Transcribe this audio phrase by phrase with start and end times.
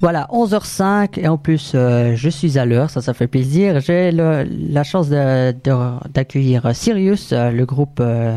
[0.00, 3.80] Voilà, 11h05 et en plus euh, je suis à l'heure, ça ça fait plaisir.
[3.80, 8.36] J'ai la chance de- de- d'accueillir Sirius, euh, le groupe euh,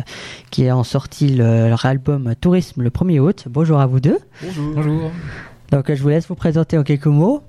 [0.52, 3.46] qui a en sorti le- leur album Tourisme le 1er août.
[3.50, 4.20] Bonjour à vous deux.
[4.42, 4.74] Bonjour.
[4.74, 5.12] Bonjour.
[5.72, 7.42] Donc euh, je vous laisse vous présenter en quelques mots.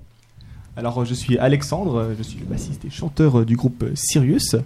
[0.77, 3.83] Alors, euh, je suis Alexandre, euh, je suis le bassiste et chanteur euh, du groupe
[3.85, 4.57] euh, Sirius.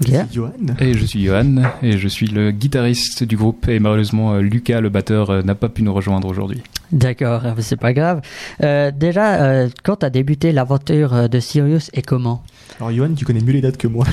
[0.00, 0.50] Je suis Johan.
[0.78, 4.80] Et je suis Johan et je suis le guitariste du groupe et malheureusement euh, Lucas
[4.80, 6.62] le batteur euh, n'a pas pu nous rejoindre aujourd'hui.
[6.90, 8.20] D'accord, euh, c'est pas grave.
[8.62, 12.42] Euh, déjà, euh, quand a débuté l'aventure de Sirius et comment?
[12.78, 14.06] Alors, Johan, tu connais mieux les dates que moi.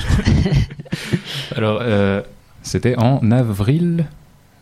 [1.56, 2.22] Alors euh,
[2.62, 4.04] c'était en avril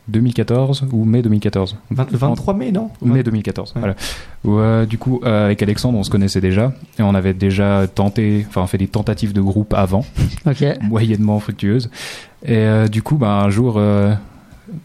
[0.09, 3.81] 2014 ou mai 2014 Vingt- le 23 mai, non Mai 2014, Ouais.
[3.81, 3.95] voilà.
[4.45, 7.87] Où, euh, du coup, euh, avec Alexandre, on se connaissait déjà et on avait déjà
[7.93, 10.05] tenté, enfin, fait des tentatives de groupe avant,
[10.47, 10.65] Ok.
[10.83, 11.91] moyennement fructueuses.
[12.45, 14.15] Et euh, du coup, bah, un jour euh,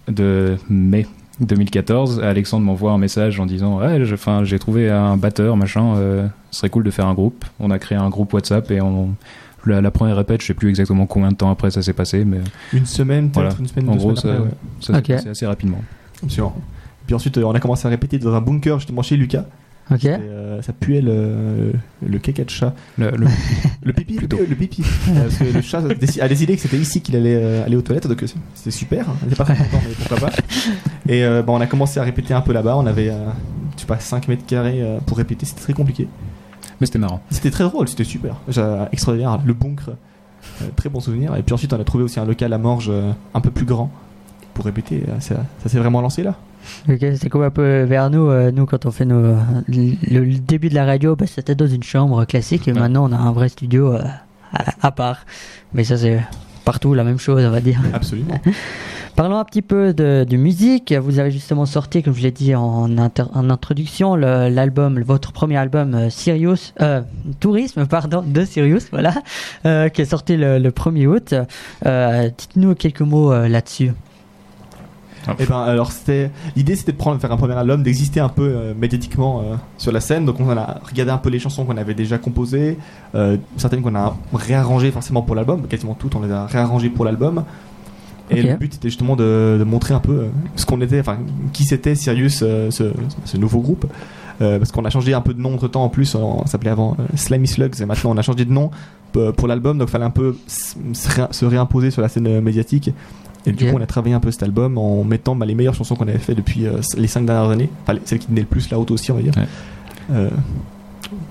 [0.07, 1.05] de mai
[1.39, 3.99] 2014, Alexandre m'envoie un message en disant ouais,
[4.43, 7.45] j'ai trouvé un batteur, machin, euh, ce serait cool de faire un groupe.
[7.59, 9.09] On a créé un groupe WhatsApp et on,
[9.65, 12.25] la, la première répète, je sais plus exactement combien de temps après ça s'est passé,
[12.25, 12.39] mais
[12.73, 13.55] Une semaine, peut-être Voilà.
[13.59, 14.49] une semaine, en deux gros, semaines ça, ouais.
[14.79, 15.07] ça s'est Ok.
[15.17, 15.81] passé assez rapidement.
[16.23, 16.55] Absolument.
[17.05, 19.45] Puis ensuite, euh, on a commencé à répéter dans un bunker justement chez Lucas.
[19.89, 20.05] Ok.
[20.05, 21.73] Euh, ça puait le,
[22.07, 22.73] le caca de chat.
[22.97, 23.27] Le- le-
[23.83, 24.37] Le pipi, le, Plutôt.
[24.47, 24.83] le pipi.
[25.09, 27.65] Euh, Parce que le chat a déci- a décidé que c'était ici qu'il allait euh,
[27.65, 28.23] aller aux toilettes, donc
[28.53, 29.05] c'était super.
[29.09, 30.35] On n'était pas très content, mais pourquoi pas.
[31.09, 32.77] Et euh, bah, on a commencé à répéter un peu là-bas.
[32.77, 33.15] On avait, euh,
[33.75, 35.45] je sais pas, 5 mètres carrés pour répéter.
[35.45, 36.07] C'était très compliqué.
[36.81, 37.21] Mais c'était marrant.
[37.29, 38.35] C'était très drôle, c'était super.
[38.91, 39.39] Extraordinaire.
[39.45, 39.91] Le bunker,
[40.61, 41.33] euh, très bon souvenir.
[41.37, 43.65] Et puis ensuite, on a trouvé aussi un local à Morges euh, un peu plus
[43.65, 43.89] grand
[44.53, 45.03] pour répéter.
[45.07, 46.35] Euh, Ça, ça s'est vraiment lancé là.
[46.89, 49.35] Ok, c'est comme un peu vers nous, euh, nous quand on fait nos,
[49.67, 52.79] le, le début de la radio, bah, c'était dans une chambre classique et Ouais.
[52.79, 54.03] maintenant on a un vrai studio euh,
[54.53, 55.25] à, à part.
[55.73, 56.21] Mais ça c'est
[56.71, 57.79] partout la même chose on va dire.
[57.93, 58.39] Absolument.
[59.17, 60.93] Parlons un petit peu de, de musique.
[60.93, 65.57] Vous avez justement sorti, comme je l'ai dit en, inter- en introduction, l'album, votre premier
[65.57, 67.01] album euh, Sirius, euh,
[67.41, 69.13] Tourisme, pardon, de Sirius, voilà,
[69.65, 71.35] euh, qui est sorti le, le 1er août.
[71.85, 73.49] Euh, Dites-nous quelques mots euh,
[75.39, 78.43] Et ben alors c'était l'idée c'était de prendre faire un premier album, d'exister un peu
[78.43, 80.25] euh, médiatiquement euh, sur la scène.
[80.25, 82.77] Donc on a regardé un peu les chansons qu'on avait déjà composées,
[83.15, 87.05] euh, certaines qu'on a réarrangées forcément pour l'album, quasiment toutes on les a réarrangées pour
[87.05, 87.43] l'album.
[88.29, 91.17] Et le but c'était justement de, de montrer un peu euh, ce qu'on était, enfin
[91.53, 92.91] qui c'était Sirius, euh, ce,
[93.25, 93.85] ce nouveau groupe.
[94.41, 96.71] Euh, parce qu'on a changé un peu de nom entre temps en plus, on s'appelait
[96.71, 98.71] avant euh, Slimy Slugs et maintenant on a changé de nom
[99.35, 102.91] pour l'album, donc fallait un peu se ré- se réimposer sur la scène médiatique.
[103.45, 105.73] Et du coup, on a travaillé un peu cet album en mettant bah, les meilleures
[105.73, 108.41] chansons qu'on avait fait depuis euh, les cinq dernières années, enfin les- celles qui tenaient
[108.41, 109.33] le plus la route aussi, on va dire.
[109.37, 109.47] Ouais.
[110.11, 110.29] Euh,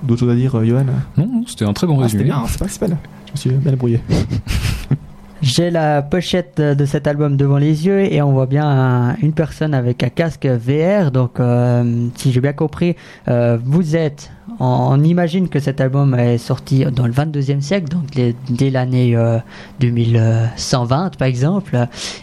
[0.03, 0.85] D'autres choses à dire, euh, Johan?
[1.17, 2.37] Non, non, c'était un très bon ah, C'était résumé.
[2.37, 2.99] bien, c'est pas, pas là.
[3.27, 4.01] Je me suis bien débrouillé.
[5.53, 9.33] J'ai la pochette de cet album devant les yeux et on voit bien un- une
[9.33, 11.11] personne avec un casque VR.
[11.11, 12.95] Donc, euh, si j'ai bien compris,
[13.27, 14.31] euh, vous êtes.
[14.61, 18.71] On, on imagine que cet album est sorti dans le 22e siècle, donc les- dès
[18.71, 19.39] l'année euh,
[19.81, 21.77] 2120 par exemple,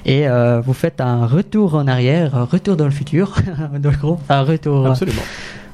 [0.06, 3.36] et euh, vous faites un retour en arrière, un retour dans le futur,
[3.84, 5.22] dans le groupe, un retour Absolument.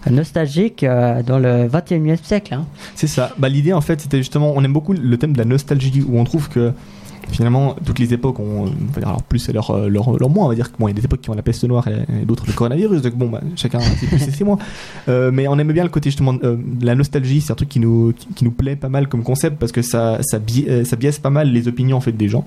[0.09, 2.55] nostalgique euh, dans le 21e siècle.
[2.55, 2.65] hein.
[2.95, 3.29] C'est ça.
[3.37, 6.17] Bah, L'idée, en fait, c'était justement, on aime beaucoup le thème de la nostalgie, où
[6.19, 6.71] on trouve que
[7.31, 10.29] finalement, toutes les époques ont, on va dire, alors plus c'est leur, euh, leur, leur
[10.29, 11.63] moins, on va dire que bon, il y a des époques qui ont la peste
[11.63, 14.57] noire et, et d'autres le coronavirus, donc bon, bah, chacun c'est plus et c'est moins.
[15.09, 17.69] Euh, mais on aimait bien le côté justement euh, de la nostalgie, c'est un truc
[17.69, 20.65] qui nous, qui, qui nous plaît pas mal comme concept parce que ça, ça, bi-
[20.67, 22.45] euh, ça biaise pas mal les opinions en fait des gens.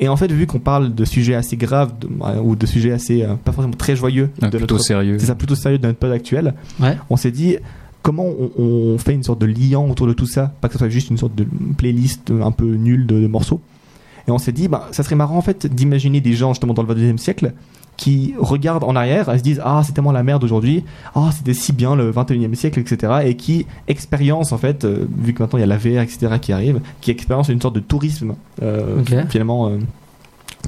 [0.00, 2.92] Et en fait, vu qu'on parle de sujets assez graves de- euh, ou de sujets
[2.92, 5.18] assez euh, pas forcément très joyeux, Ah, de plutôt notre- sérieux.
[5.18, 6.96] c'est ça plutôt sérieux de notre actuelle, Ouais.
[7.10, 7.56] on s'est dit
[8.02, 10.78] comment on, on fait une sorte de liant autour de tout ça, pas que ce
[10.78, 11.44] soit juste une sorte de
[11.76, 13.60] playlist un peu nulle de, de morceaux.
[14.28, 16.82] Et on s'est dit, bah, ça serait marrant en fait d'imaginer des gens justement dans
[16.82, 17.54] le 22e siècle
[17.96, 20.84] qui regardent en arrière et se disent ah c'est tellement la merde aujourd'hui,
[21.16, 25.34] ah c'était si bien le 21e siècle etc et qui expérience en fait euh, vu
[25.34, 27.80] que maintenant il y a la VR etc qui arrive, qui expérience une sorte de
[27.80, 29.78] tourisme euh, finalement euh,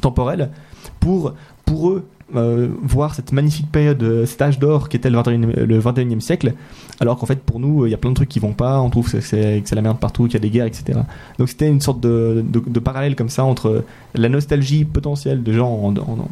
[0.00, 0.50] temporel
[0.99, 1.34] pour
[1.65, 5.65] pour eux euh, voir cette magnifique période, euh, cet âge d'or qui était le 21e,
[5.65, 6.55] le 21e siècle,
[7.01, 8.91] alors qu'en fait pour nous il y a plein de trucs qui vont pas, on
[8.91, 10.99] trouve que c'est que c'est la merde partout, qu'il y a des guerres, etc.
[11.38, 13.85] Donc c'était une sorte de, de, de parallèle comme ça entre
[14.15, 16.29] la nostalgie potentielle de gens en, en-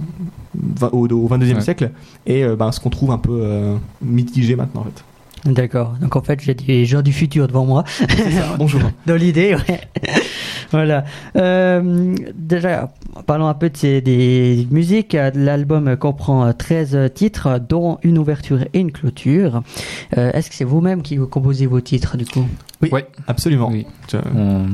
[0.82, 1.60] en- au, au 22e Ouais.
[1.60, 1.90] siècle
[2.26, 5.04] et euh, ben, ce qu'on trouve un peu euh, mitigé maintenant en fait.
[5.44, 5.94] D'accord.
[6.00, 7.84] Donc en fait, j'ai des gens du futur devant moi.
[8.58, 8.80] Bonjour.
[9.06, 9.80] Dans l'idée, ouais.
[10.70, 11.04] Voilà.
[11.36, 12.90] Euh, déjà,
[13.26, 15.16] parlons un peu de ces, des musiques.
[15.34, 19.62] L'album comprend euh, 13 titres, dont une ouverture et une clôture.
[20.16, 22.46] Euh, Est-ce que c'est vous-même qui composez vos titres, du coup?
[22.82, 23.06] Oui, Ouais.
[23.26, 23.68] absolument.
[23.70, 23.86] Oui.
[24.06, 24.66] Tu- on,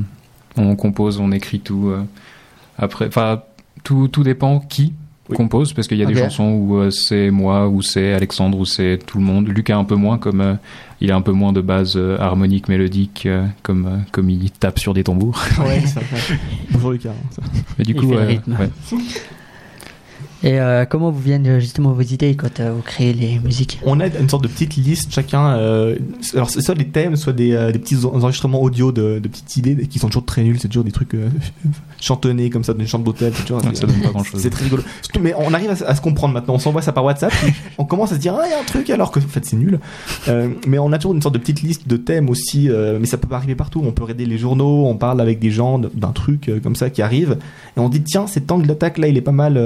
[0.57, 1.89] on compose, on écrit tout.
[1.89, 2.03] euh,
[2.79, 3.43] après, enfin,
[3.83, 4.95] tout, tout dépend qui.
[5.31, 5.37] Oui.
[5.37, 8.67] compose parce qu'il y a des chansons où euh, c'est moi, où c'est Alexandre, où
[8.67, 9.49] c'est tout le monde.
[9.49, 10.55] Lucas un peu moins, comme euh,
[11.01, 14.51] il a un peu moins de base euh, harmonique, mélodique, euh, comme, euh, comme il
[14.51, 15.41] tape sur des tambours.
[15.61, 16.39] Ouais, ça, ouais.
[16.73, 17.13] Bonjour Lucas.
[17.31, 17.43] ça.
[17.79, 18.57] Mais du Il coup, fait le rythme.
[18.61, 18.69] ouais.
[20.47, 23.81] Et euh, comment vous viennent euh, justement vos idées quand euh, vous créez les musiques?
[23.87, 25.57] On a une sorte de petite liste chacun.
[25.57, 25.97] euh,
[26.35, 29.29] alors c'est soit des thèmes, soit des, euh, des petits en- enregistrements audio de, de
[29.29, 30.59] petites idées qui sont toujours très nuls.
[30.61, 31.29] C'est toujours des trucs euh,
[32.01, 33.33] chantonnés comme ça dans une chambre d'hôtel.
[33.35, 34.41] c'est toujours- Ouais, ça donne pas grand-chose.
[34.43, 34.83] C'est très rigolo.
[35.01, 36.55] Surtout, mais on arrive à, à se comprendre maintenant.
[36.55, 37.33] On s'envoie ça par WhatsApp.
[37.33, 39.23] puis on commence à se dire ah il y a un truc alors que en
[39.23, 39.81] fait c'est nul.
[40.29, 42.69] Euh, mais on a toujours une sorte de petite liste de thèmes aussi.
[42.69, 43.83] euh, mais ça peut arriver partout.
[43.83, 44.85] On peut aider les journaux.
[44.87, 47.39] On parle avec des gens d'un truc euh, comme ça qui arrive
[47.79, 49.57] et on dit tiens cet angle d'attaque là il est pas mal.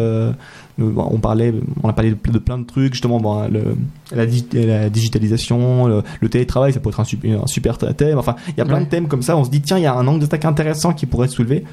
[0.78, 1.52] Bon, on parlait,
[1.82, 3.20] on a parlé de, de plein de trucs justement.
[3.20, 3.76] Bon, le,
[4.14, 4.24] la,
[4.66, 8.18] la digitalisation, le, le télétravail, ça pourrait être un super, un super thème.
[8.18, 8.84] Enfin, il y a plein Ouais.
[8.84, 9.36] de thèmes comme ça.
[9.36, 11.64] On se dit tiens il y a un angle d'attaque intéressant qui pourrait être soulevé.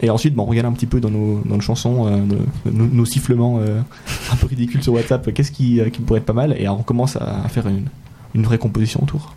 [0.00, 2.70] Et ensuite, bon, on regarde un petit peu dans nos, dans nos chansons, euh, de-
[2.70, 3.80] nos, nos sifflements euh,
[4.32, 6.84] un peu ridicules sur WhatsApp, qu'est-ce qui, euh, qui pourrait être pas mal, et on
[6.84, 7.86] commence à, à faire une,
[8.34, 9.34] une vraie composition autour.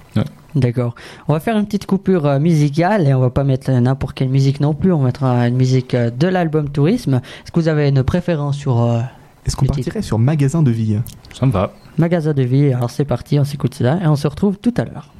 [0.55, 0.95] D'accord.
[1.27, 4.29] On va faire une petite coupure euh, musicale et on va pas mettre n'importe quelle
[4.29, 4.91] musique non plus.
[4.91, 7.21] On mettra une musique euh, de l'album Tourisme.
[7.43, 8.99] Est-ce que vous avez une préférence sur euh,
[9.45, 10.97] Est-ce qu'on partirait sur magasin de vie?
[11.33, 11.71] Ça me va.
[11.97, 14.83] Magasin de vie Alors c'est parti, on s'écoute ça et on se retrouve tout à
[14.83, 15.13] l'heure.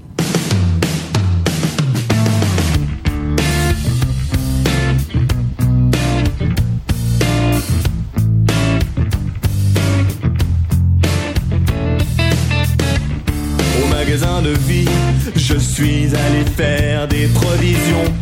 [15.52, 18.14] Je suis allé faire des provisions.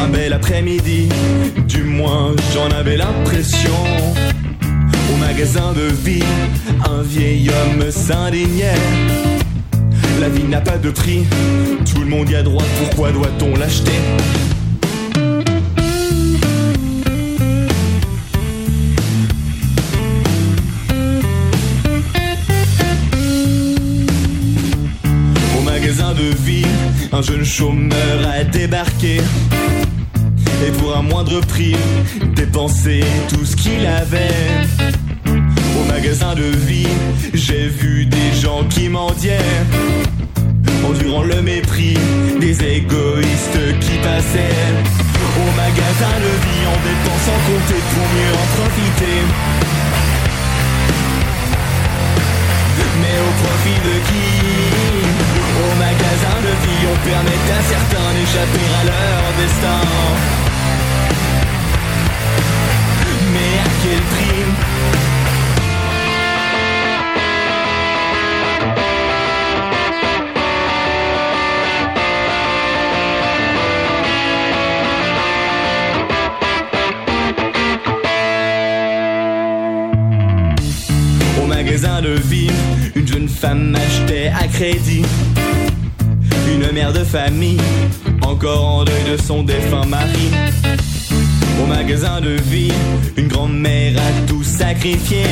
[0.00, 1.08] Un bel après-midi,
[1.68, 3.74] du moins j'en avais l'impression.
[5.12, 6.24] Au magasin de vie,
[6.88, 8.74] un vieil homme s'indignait.
[10.20, 11.24] La vie n'a pas de prix,
[11.92, 14.00] tout le monde y a droit, pourquoi doit-on l'acheter?
[27.14, 29.20] Un jeune chômeur a débarqué.
[30.66, 31.76] Et pour un moindre prix,
[32.34, 34.66] dépenser tout ce qu'il avait.
[35.78, 36.88] Au magasin de vie,
[37.32, 39.52] j'ai vu des gens qui mendiaient.
[40.88, 41.96] Endurant le mépris
[42.40, 44.64] des égoïstes qui passaient.
[45.42, 49.18] Au magasin de vie, en dépensant compter pour mieux en profiter.
[53.00, 55.33] Mais au profit de qui?
[56.14, 59.80] Au magasin de vie, on permet à certains d'échapper à leur destin.
[63.32, 64.44] Mais à quel prix
[81.42, 82.50] Au magasin de vie,
[82.94, 85.02] une jeune femme achetait à crédit
[88.22, 90.30] encore en deuil de son défunt mari.
[91.62, 92.72] Au magasin de vie,
[93.16, 95.24] une grand-mère a tout sacrifié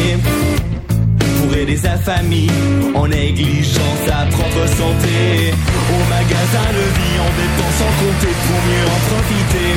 [1.39, 2.51] pour aider sa famille
[2.95, 5.53] en négligeant sa propre santé.
[5.95, 9.73] Au magasin de vie, en dépensant compter pour mieux en profiter.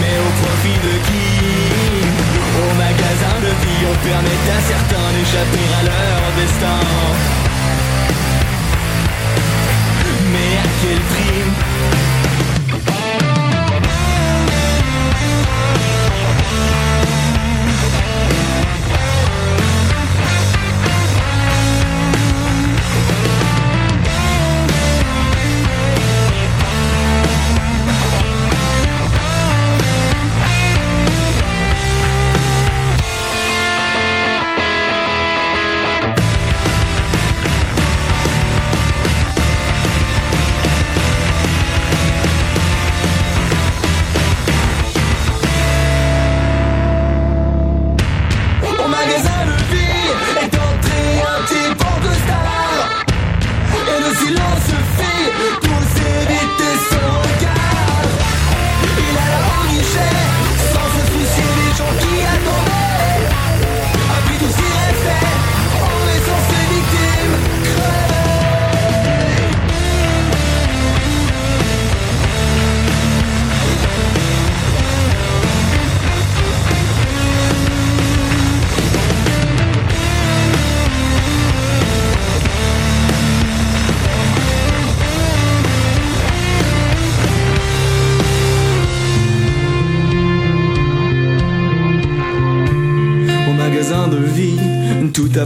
[0.00, 1.28] Mais au profit de qui?
[2.58, 7.37] Au magasin de vie, on permet à certains d'échapper à leur destin.
[10.80, 12.07] Quel prix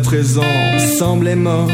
[0.03, 1.69] ta présence semblait mort.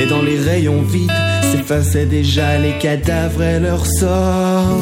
[0.00, 1.10] Et dans les rayons vides
[1.42, 4.78] s'effaçaient déjà les cadavres et leur sort.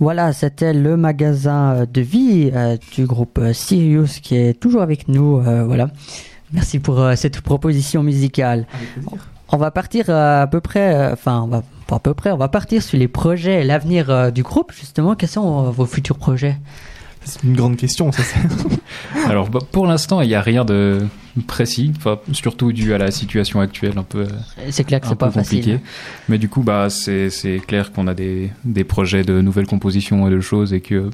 [0.00, 4.82] Voilà, c'était le magasin euh, de vie euh, du groupe euh, Sirius qui est toujours
[4.82, 5.38] avec nous.
[5.38, 5.90] euh, voilà.
[6.52, 8.66] Merci pour euh, cette proposition musicale.
[9.50, 12.30] On va partir euh, à peu près, euh, enfin, on va pas à peu près,
[12.30, 15.16] on va partir sur les projets et l'avenir euh, du groupe, justement.
[15.16, 16.56] Quels sont euh, vos futurs projets?
[17.24, 18.22] C'est une grande question, ça.
[19.26, 21.00] Alors bah, pour l'instant, il n'y a rien de
[21.46, 21.92] précis,
[22.32, 24.26] surtout dû à la situation actuelle un peu,
[24.70, 25.72] C'est clair que un c'est peu pas compliqué.
[25.72, 25.80] facile.
[26.28, 27.30] Mais du coup, bah, c'est
[27.66, 31.10] clair qu'on a des, des projets de nouvelles compositions et de choses et que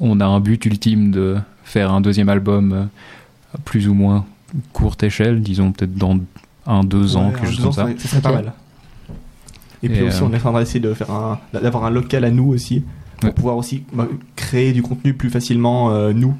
[0.00, 2.82] on a un but ultime de faire un deuxième album euh,
[3.54, 4.26] à plus ou moins
[4.72, 6.18] courte échelle, disons peut-être dans
[6.66, 7.82] un, deux ans, Ouais, quelque chose comme ça.
[7.84, 8.52] serait- Ça serait pas mal.
[9.82, 12.24] Et puis aussi, euh, on est en train d'essayer de faire un, d'avoir un local
[12.24, 12.82] à nous aussi,
[13.20, 13.34] pour Ouais.
[13.34, 14.06] pouvoir aussi bah,
[14.36, 16.34] créer du contenu plus facilement euh, nous.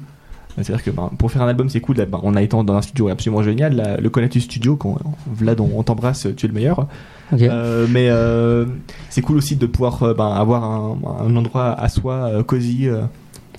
[0.55, 1.97] C'est-à-dire que bah, pour faire un album, c'est cool.
[1.97, 4.75] là, bah, on a été dans un studio absolument génial, la- le Conatus Studio.
[4.75, 4.97] Quand,
[5.31, 6.87] Vlad, on, on t'embrasse, tu es le meilleur.
[7.33, 8.65] Euh, mais euh,
[9.09, 12.87] c'est cool aussi de pouvoir euh, ben, avoir un, un endroit à soi, euh, cosy
[12.87, 13.01] euh,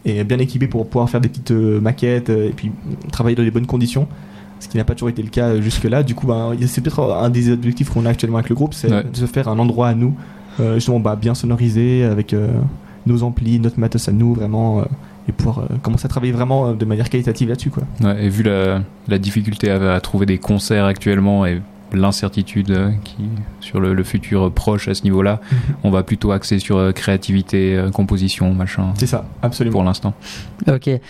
[0.04, 2.72] et bien équipé pour pouvoir faire des petites euh, maquettes euh, et puis
[3.12, 4.08] travailler dans les bonnes conditions.
[4.58, 6.02] Ce qui n'a pas toujours été le cas jusque-là.
[6.02, 8.90] Du coup, ben, c'est peut-être un des objectifs qu'on a actuellement avec le groupe, c'est
[8.90, 9.04] Ouais.
[9.04, 10.16] de se faire un endroit à nous,
[10.58, 12.48] euh, justement bah, bien sonorisé, avec euh,
[13.08, 14.84] nos amplis, notre matos à nous, vraiment, euh,
[15.28, 17.70] et pouvoir euh, commencer à travailler vraiment euh, de manière qualitative là-dessus.
[17.70, 17.84] Quoi.
[18.18, 21.60] Et vu la, la difficulté à, à trouver des concerts actuellement et
[21.92, 23.16] l'incertitude euh, qui
[23.60, 25.40] sur le, le futur proche à ce niveau-là,
[25.84, 29.72] on va plutôt axer sur euh, créativité, euh, composition, machin, C'est ça, absolument.
[29.72, 30.14] pour l'instant.
[30.68, 30.88] Ok.
[30.88, 31.00] Euh,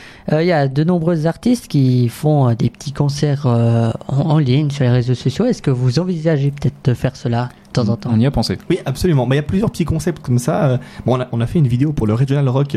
[0.43, 4.39] Il y a de nombreux artistes qui font euh, des petits concerts euh, en, en
[4.39, 5.45] ligne sur les réseaux sociaux.
[5.47, 8.31] Est-ce que vous envisagez peut-être de faire cela de temps en temps On y a
[8.31, 8.59] pensé.
[8.71, 9.27] Oui, absolument.
[9.27, 10.65] Bah, Il y a plusieurs petits concepts comme ça.
[10.71, 12.77] Euh, Bon, on, a, on a fait une vidéo pour le Regional Rock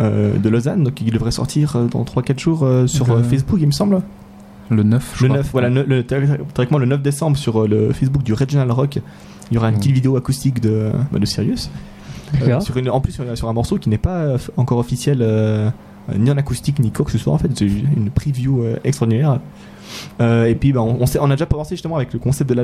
[0.00, 3.58] euh, de Lausanne, donc il devrait sortir euh, dans 3-4 jours euh, sur euh, Facebook,
[3.60, 4.00] il me semble.
[4.70, 5.36] Le 9, je Le crois.
[5.38, 8.98] 9, voilà, le, le- théoriquement le 9 décembre sur euh, le Facebook du Regional Rock.
[9.50, 9.78] Il y aura une Mm.
[9.78, 11.70] petite vidéo acoustique de, bah, de Sirius.
[12.34, 12.62] Euh, D'accord.
[12.62, 15.68] sur une, en plus, sur, sur un morceau qui n'est pas euh, encore officiel, euh,
[16.16, 17.32] ni en acoustique, ni quoi que ce soit.
[17.32, 19.40] En fait, c'est une preview euh, extraordinaire.
[20.20, 22.48] Euh, et puis, bah, on, on, sait- on a déjà pensé justement avec le concept
[22.48, 22.58] de l'album.